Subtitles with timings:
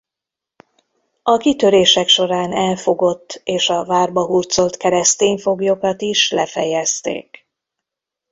[1.23, 7.47] A kitörések során elfogott és a várba hurcolt keresztény foglyokat is lefejezték.